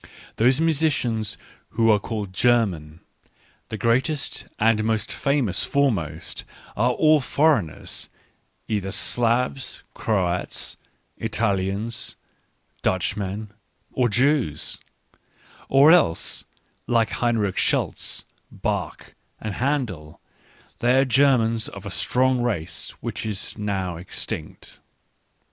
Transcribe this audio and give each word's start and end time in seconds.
Those 0.37 0.59
musicians 0.59 1.37
who 1.77 1.91
are 1.91 1.99
called 1.99 2.33
German, 2.33 3.01
the 3.69 3.77
greatest 3.77 4.45
and 4.57 4.83
most 4.83 5.11
famous 5.11 5.63
foremost, 5.63 6.43
are 6.75 6.95
allforeigners, 6.95 8.09
either 8.67 8.91
Slavs, 8.91 9.83
Croats, 9.93 10.75
Italians, 11.17 12.15
Dutchmen— 12.81 13.53
or 13.93 14.09
Jews; 14.09 14.79
or 15.69 15.91
else, 15.91 16.45
like 16.87 17.11
Heinrich 17.21 17.57
Schutz, 17.59 18.25
Bach, 18.51 19.13
and 19.39 19.53
Handel, 19.53 20.19
they 20.79 20.97
are 20.97 21.05
Ger 21.05 21.37
mans 21.37 21.69
of 21.69 21.85
a 21.85 21.91
strong 21.91 22.41
race 22.41 22.89
which 23.01 23.23
is 23.23 23.55
now 23.55 23.97
extinct. 23.97 24.79